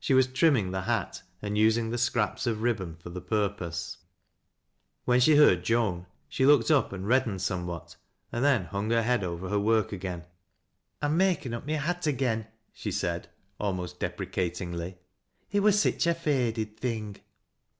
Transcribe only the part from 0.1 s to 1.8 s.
was trimming the hat, and.